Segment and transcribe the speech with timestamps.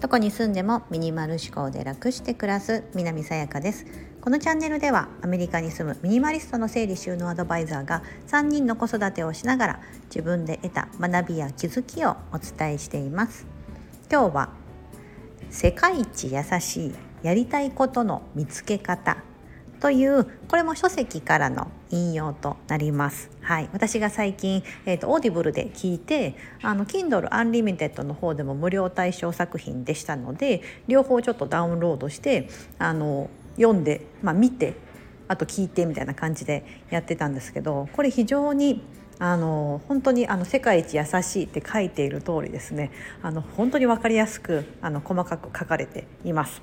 [0.00, 3.86] どこに住んでもミニマル思考で楽して暮らす南さやかです。
[4.20, 13.46] このチャンネルではアメリカに住むミニマリストの整理収納アドバイザーが3人の子育てをしながら自分で得た学びや気づきをお伝えしています。
[14.10, 14.50] 今日は
[15.50, 19.16] 世界一やさしいやりたいことの見つけ方
[19.80, 23.30] というこれも書籍からの引用となります。
[23.40, 32.48] はい、私が最近、えーと、 Audible で聞いてあの Kindle Unlimited の方でも無料対象作品でしたので両方ちょっとダウンロードして
[32.78, 34.74] あの読んで、まあ、見て
[35.28, 38.82] あと聞いてみたいな感じでやってたんですけどこれ非常に
[39.18, 42.90] あの本当にあの世界一やさしいって書いている通りですね
[43.22, 46.62] あの本当に分かりやすくあの細かく書かれています。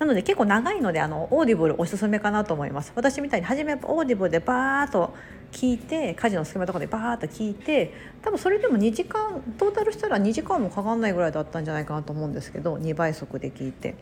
[0.00, 2.90] なので結構長いのであの Audible おすすめかなと思います。
[2.96, 5.14] 私みたいに初め Audible でバーッと
[5.52, 7.92] 聞いて家事の隙間とかでバーッと聞いて
[8.22, 13.94] 多分それでも2時間トータルしたら2時間もかかんないぐらいだったんじゃないかなと思うんですけど2倍速で聞いて。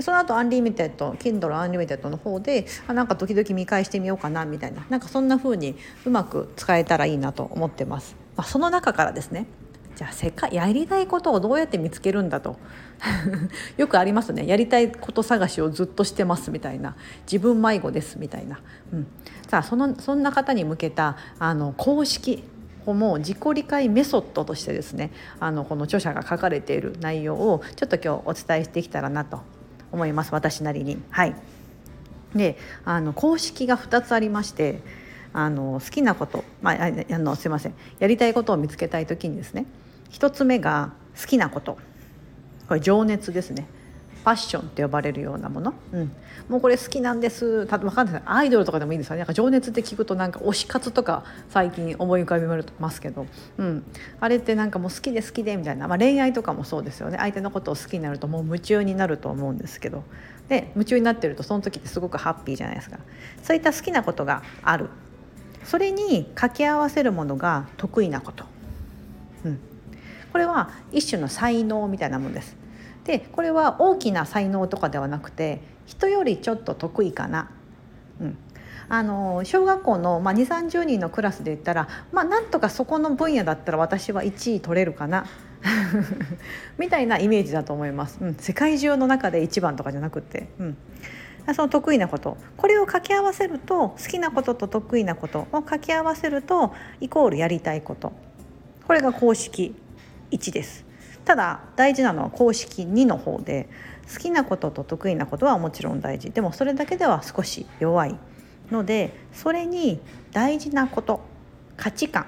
[0.00, 4.84] その後アンリミテッド Kindle アンリミテッドの方であなんか時々見返してみようかなみたいな。
[4.90, 8.16] なんかそんな風にうまく使えたらいいなと思ってます。
[8.36, 9.46] まあ、その中からですね。
[9.96, 12.56] じゃあ世界やりたいことをどうやって見つけるんだと。
[13.76, 14.46] よくありますね。
[14.46, 16.96] やりたいこと探しをずっとしてますみたいな。
[17.30, 18.60] 自分迷子ですみたいな、
[18.92, 19.06] うん、
[19.48, 22.44] さあそのそんな方に向けたあの公式
[22.86, 29.40] も自己理解メソッドとしてですねあのこの著者が書かれている内容をちょっと今日お伝えしてきたらなと
[29.92, 30.32] 思います。
[30.32, 31.00] 私なりに。
[31.10, 31.34] はい。
[32.34, 34.80] であの公式が2つありまして
[35.32, 37.74] あの好きなこと、まあ、あのすいません。
[38.00, 39.66] やりたいことを見つけたい時にですね
[40.14, 41.76] 1つ目が好きなこと。
[42.68, 43.66] これ情熱ですね。
[44.24, 46.10] パッションって呼ばれるようなもの、うん、
[46.48, 47.66] もうこれ好きなんです。
[47.66, 48.22] た分かんない。
[48.24, 49.18] アイドルとかでもいいですよね。
[49.18, 52.46] なんか情熱って聞くとなんか推し活とか最近思い浮かび
[52.78, 53.26] ますけど、
[53.58, 53.84] うん、
[54.20, 57.18] あれってなんかもう好きで好きでみたいな、まあ、恋愛とかもそうですよね。
[57.18, 60.04] 相手のことを好きになるともう夢中になると思うんですけど。
[60.48, 62.98] で夢中になってるとその時ってすごくハッピーじゃないですか。
[63.42, 64.88] そういった好きなことがある。
[65.64, 68.44] それに掛け合わせるものが得意なこと、
[69.46, 69.58] うん、
[70.34, 72.56] これは一種の才能みたいなものです。
[73.04, 77.52] でこれは大きな才能とかではなくて人よりちょっと得意かな。
[78.20, 78.38] うん。
[78.88, 85.24] あの小学校の、まあ、2 3 0人のクラスで言ったら、まあ、なんとかそこの分野だったら私は1位取れるかな。
[86.78, 90.76] みたいなイメージだと思います、うん、世界中の中で1番とかじゃなくて、うん、
[91.54, 92.38] その得意なこと。
[92.56, 98.12] これを掛け合わせると好きなことと得意なことを掛け合わせるとイコールやりたいこと。
[98.84, 99.76] これが公式。
[100.34, 100.84] 1です。
[101.24, 103.68] ただ大事なのは公式2の方で
[104.12, 106.30] 好きなことと得意なことはもちろん大事。
[106.30, 108.16] でもそれだけでは少し弱い
[108.70, 110.00] のでそれに
[110.32, 111.20] 大事なこと
[111.76, 112.26] 価値観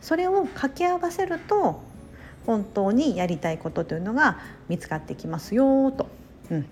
[0.00, 1.80] それを掛け合わせると
[2.46, 4.38] 本当にやりたいことというのが
[4.68, 6.08] 見つかってきますよと。
[6.50, 6.66] うん。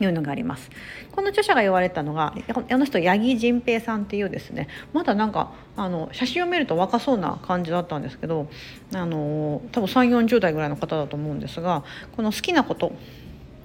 [0.00, 0.70] いうのがあります。
[1.12, 2.34] この著者が言われたのが
[2.70, 4.68] あの人八木仁平さんっていうですね。
[4.92, 8.48] まだなんかあの写真を見ると若そうな感じだったんですけど
[8.94, 11.84] あの多分3 4 0代ぐらいの方だと思うんですが
[12.16, 12.92] この好きなこと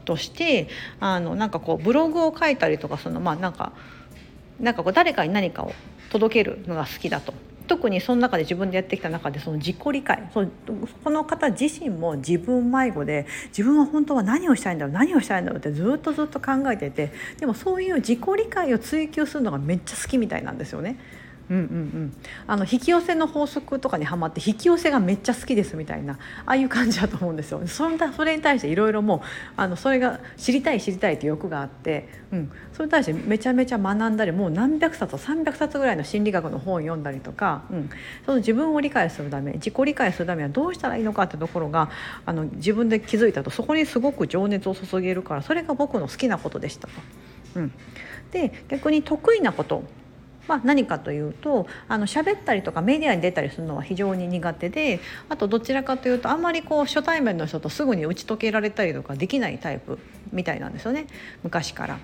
[0.03, 0.67] として
[0.99, 3.73] あのなんかこうブログを書いたりとかそのまあなんか
[4.59, 5.73] なんかこう誰かに何かを
[6.11, 7.33] 届けるのが好きだと。
[7.65, 10.45] 特にその中で自分でやってきた中でその自己理解そ
[11.03, 20.97] この方自身も自分迷子で自分は本当は何をしたいんだろう何をしたいんだろうってずっとずっと考えててでもそういう自己理解を追求するのがめっちゃ好きみたいなんですよね。
[21.49, 22.13] うんうんうん、
[22.47, 27.61] あの引き寄せの法則とかにはまって引き寄せがめっちゃ好きですみたいなああいう感じだと思うんですよ。
[27.67, 29.19] そんなそれに対していろいろもう
[29.55, 37.89] あのそれが知りたい知りたいって欲があって、うん、それに対してめちゃめちゃ学んだりもう何百冊300冊ぐらいの心理学の本を読んだりとか、うん、
[38.25, 41.89] その自分を理解するため自己理解するためにはどうしたらいいのかってところが
[42.25, 46.93] あの自分で気づいたとそこにすごく情熱を注げるからそれが僕の好きなことでしたと。
[47.55, 47.71] うん、
[48.31, 49.83] で逆に得意なこと
[50.47, 54.99] まあ、何かというとあの喋ったりとかメディアに出たりするのは非常に苦手で
[55.29, 59.99] あとどちらかというとあんまりこう初対面の人とすぐに打ち解けられたりとかできないタイプ
[60.31, 61.07] みたいなんですよね
[61.43, 61.97] 昔から。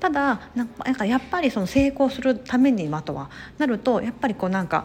[0.00, 4.84] ただなんかやっぱりその成功するためにあとはなるとやっぱりこうなんか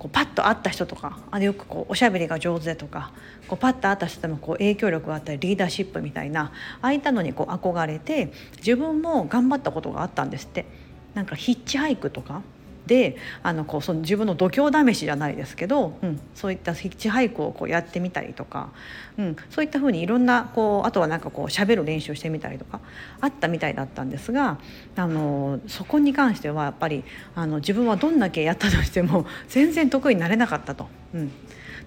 [0.00, 3.12] こうパッと会った人とかあれよくこうおしゃべりが上手でとか
[3.46, 10.88] こうパッと会った人でもこう影響力があったりリーダーシップみたいなああいったのにこう憧れて自分も頑張ったことがあったんですって。
[11.14, 12.42] なんかヒッチハイクとか、
[12.88, 18.70] であのこうその自分の度胸試しじゃないですけど、うん、そういったヒッチハイクをこうやってみたりとか、
[19.18, 22.80] うん、そういったふうにいろんなこうあとはなんかこう喋る練習をしてみたりとか
[23.20, 24.58] あったみたいだったんですが
[24.96, 30.88] あのそこに関してはやっぱりあの自分はどんだけやったとしても 全然得意になれなかったと。
[31.14, 31.30] うん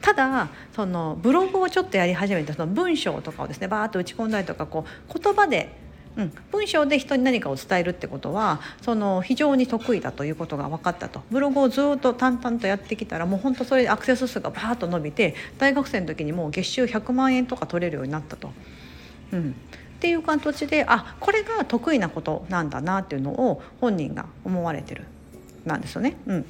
[0.02, 5.76] ただそのブログをちょっとやり始めてその文章とかをですねバーッと打ち込んだりとかこう言葉で
[6.18, 11.22] うん、文章で人に何かを伝えるってことはその非常に得意だということが分かったと。
[11.32, 18.52] ブログをずっと淡々とやってきたらもう本当それでアクセス数がバーッと伸びて大学生の時にもう月収100万円とか取れるようになったと。
[19.32, 25.06] うん、っていう形であこれが得意なことなんだなっていうのを本人が思われてる
[25.66, 26.18] なんですよね。
[26.28, 26.46] うん。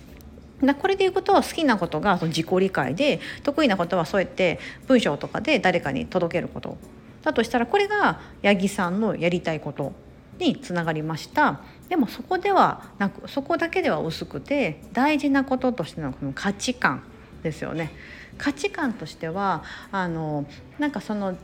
[0.80, 6.78] これでいうことは好きなことがその自己理解で得意なことはそうやって文章とかで誰かに届けること。
[7.24, 9.94] だとしたらこれが八木さんのやりたいこと
[10.40, 11.62] につながりました。
[11.90, 17.04] でもそこではなくそこだけでは薄くて大事なこととしてのこの価値観
[17.44, 17.92] ですよね。
[18.38, 20.46] 価値観としてはあの
[20.80, 21.36] なんかその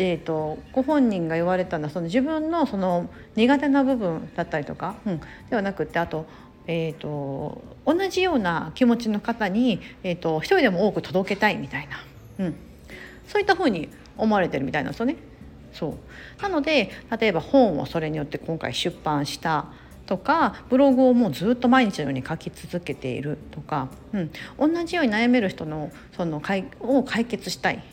[0.00, 5.20] えーと、ご本人が言われたのはその自分のその苦手な部分だったりとか、うん、
[5.50, 6.24] ではなくてあと,、
[6.68, 12.54] えーと、同じような気持ちの方に、えーと、と一人でも多く届けたいみたいな、うん、
[13.26, 15.16] そういったふうに思われてるみたいなんですよね。
[15.72, 15.96] そ
[16.38, 16.42] う。
[16.42, 19.66] なので例えば本をそれによって今回出版した
[20.06, 24.30] とかブログをもうずっと毎日のように書き続けているとか、うん、
[24.74, 26.42] 同じように悩める人のその
[26.80, 27.84] を解決したい、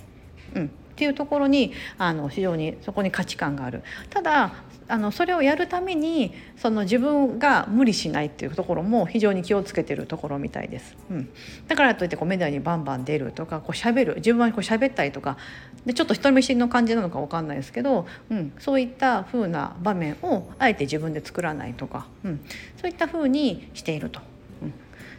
[0.56, 3.84] うん、っていうところにあの非常にそこに価値観がある。
[4.10, 4.54] ただ
[4.88, 10.96] あのそれをやるためにその自分が無理しないっていうところも非常に気をつけてるところみたいです。
[11.10, 11.30] うん、
[11.68, 15.38] だからといってこうメディアにバンバン出るとかこう喋る自分はこう喋ったりとか
[15.86, 22.40] でちょっと人見知りの感じなのか分かんないですけど、うん、そういった風な場面をあえて自分で作らないとか、うん、
[22.78, 24.22] そういった風にしていると。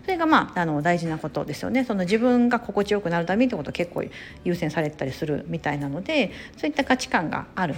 [0.07, 1.85] それがまああの大事なことですよね。
[1.85, 4.05] その自分が心地よくなるためにってことを結構
[4.45, 7.75] 優先されたりするみたいなのでそういった価値観がある。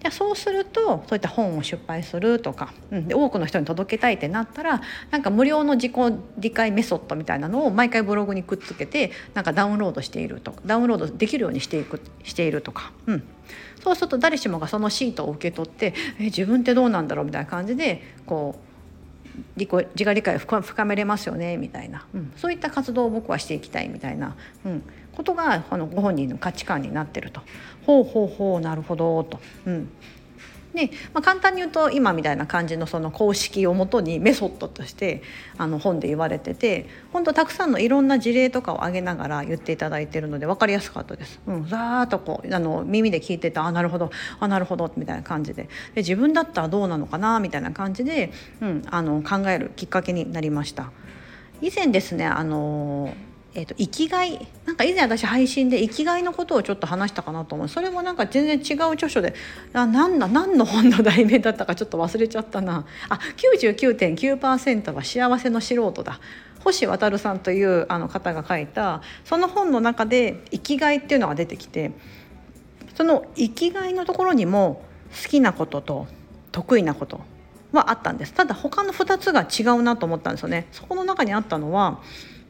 [0.00, 4.80] でそうするとそういった本を出版するとか、うん、で多くの人に届けたいってなったら
[5.10, 5.92] なんか無料の自己
[6.38, 13.24] 理解メソッドみたいなのを毎回ブログにくっつけてなんかダウンロードしているとかダウンロードできるようにしていくしているとか、うん、
[13.82, 18.67] そうすると誰しもがそのシートを受け取ってえ自分ってどうなんだろうみたいな感じでこう
[19.56, 24.82] 自己自我理解を深めれますよねみたいな、うん、そういった活動を僕はしていきたいみたいな、うん、
[25.12, 27.40] ことがあのご本人の価値観になってると。
[27.86, 29.40] ほうほうほうなるほどと。
[29.66, 29.88] うん。
[30.78, 35.22] でまあ、簡単に言うと今みたいな感じのその公式をもとにメソッドとして
[35.56, 41.40] あの本で言われてて本当たくさんのいろんな事例とかを挙げながら言っていただいてるので分かりやすかったです。
[41.46, 50.92] うん、ざーっとこうあの耳で聞いててあなるほどあなるほどみたいな感じでで自分だったらどうなのかなみたいな感じで、うん、あの考えるきっかけになりました。
[51.60, 53.12] 以前ですねあの
[53.54, 54.46] えーと、生きがい。
[54.66, 57.68] なんか以前私配信で生きがいのことをちょっと話したかなと思う。
[57.68, 59.34] それもなんか全然違う著書で
[59.72, 62.86] あなんだ何の本の題名だったかちょっと忘れちゃったな。
[63.08, 66.20] あ99.9%は幸せの素人だ。
[66.64, 71.92] 星渉さんというあの方が書いたその本の中で生きがいっていうのが出てきて
[72.96, 74.84] その生きがいのところにも
[75.22, 76.08] 好きなことと
[76.52, 77.20] 得意なこと
[77.72, 78.34] はあったんです。
[78.34, 80.66] ただ他の2つが違うなと思ったんですよね。
[80.72, 82.00] そこの中にあったのは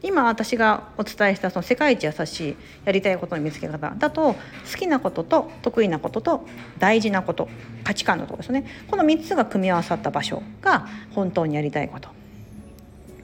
[0.01, 2.55] 今私がお伝えしたその世界一優しい
[2.85, 4.37] やりたいことの見つけ方だと好
[4.77, 6.45] きなことと得意なことと
[6.77, 7.49] 大事なこと
[7.83, 8.65] 価値観のところですね。
[8.89, 12.09] この3つが組み合わさった場所が本当にやりたいこと。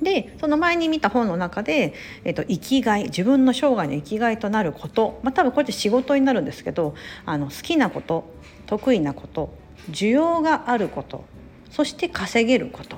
[0.02, 1.94] でその前に見た本の中で、
[2.26, 8.26] えーと、生きがい自分の生涯の生きがいとなること、まあ、多分これって仕事になるんですけどあの好きなこと
[8.66, 9.54] 得意なこと
[9.90, 11.24] 需要があること
[11.72, 12.98] そして稼げること。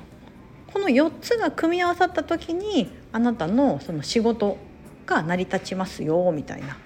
[0.74, 4.58] この4つが組み合わさった時にあなたのその仕事
[5.06, 6.78] が成り立ちますよみたいな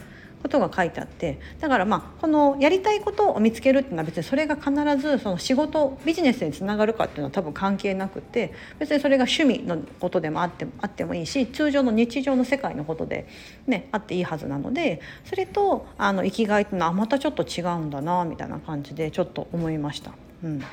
[0.42, 13.28] ことが書いてあってだからまあこのやりたいことを見つけるっていうのは別にそれが必ずその仕事ビジネスにつながるかっていうのは多分関係なくて別にそれが趣味のことでもあってもあってもいいし通常の日常の世界のことで、
[13.68, 20.12] ね、あっていいはずなのでそれとあの生きがいっていうのはまたちょっと違うんだなみたいな感じでちょっと思いました。
[20.44, 20.64] うん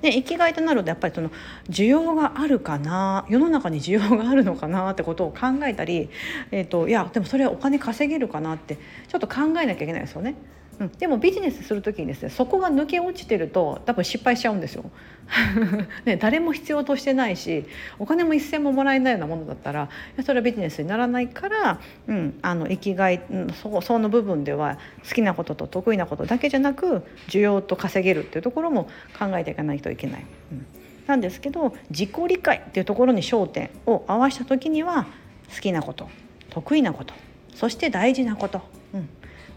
[0.00, 1.30] で生きがいとなるとやっぱりその
[1.68, 6.10] 需要があるかな世の中に需要があるのかなってことを考えたり、
[6.50, 10.34] えーと、いやでもそれはお金稼げるかなってちょっと考えなきゃいけないですよね。
[10.82, 14.84] うん、でもビジネスする時にですねそこが抜け落ちてると多分失敗しちゃうんですよ。
[16.04, 17.64] ね、誰も必要としてないし
[17.98, 19.88] お金も一銭ももらえないようなものだったら
[20.26, 23.22] それはビジネスにならないから、うん、あの生きがい
[23.62, 30.24] そその部分では好きなことと得意なことだけじゃなく需要と稼げるっていうところも考えていかないといけない。
[30.52, 30.66] うん
[31.06, 35.06] なんですけど自己理解っていうところに焦点を合わせた時には
[35.54, 36.08] 好きなこと
[36.50, 37.14] 得意なこと
[37.54, 38.62] そして大事なこと、
[38.94, 39.08] うん、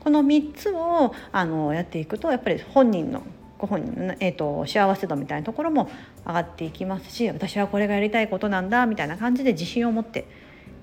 [0.06, 3.24] この3つをあのやっていくとやっぱり本人の
[3.58, 5.90] ご本人の、えーと、幸せ度みたいなところも
[6.28, 10.28] 上がっていきますし私はこれがやりたいことなんだみたいな感じで自信を持って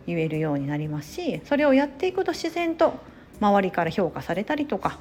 [0.08, 2.94] 言えるようになりますしそれをやっていくと自然と
[3.40, 4.98] 周りから評価されたりとか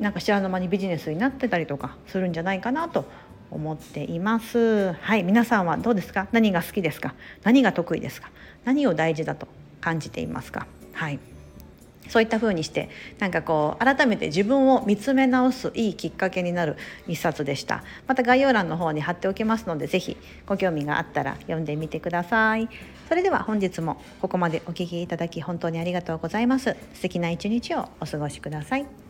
[0.00, 3.04] なんか知らぬ間にビジネスになってたりとかするんじゃないかなと
[3.50, 4.92] 思っています。
[4.94, 6.26] はい皆さんはどうですか？
[6.32, 7.14] 何が好きですか？
[7.44, 8.30] 何が得意ですか？
[8.64, 9.46] 何を大事だと
[9.82, 10.66] 感じていますか？
[10.94, 11.18] はい。
[12.08, 12.88] そういった風にして
[13.18, 16.76] なんかこう改めて自分を見つめ直すいいきっかけになる
[17.06, 17.84] 一冊でした。
[18.06, 22.68] また概要欄の方に貼っておきますので是非ご興味があったら読んでみてください。
[23.08, 26.76] それでは本日もここまでお聴きいただき本当にありがとうございます。
[26.94, 29.07] 素敵な一日をお過ごしください。